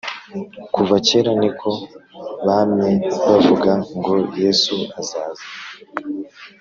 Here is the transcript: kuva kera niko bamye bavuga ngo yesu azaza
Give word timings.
kuva 0.73 0.95
kera 1.07 1.31
niko 1.41 1.69
bamye 2.45 2.91
bavuga 3.29 3.71
ngo 3.97 4.13
yesu 4.41 4.75
azaza 4.99 5.43